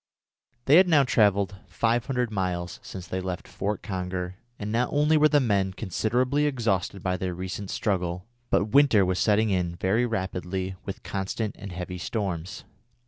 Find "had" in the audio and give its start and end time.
0.77-0.87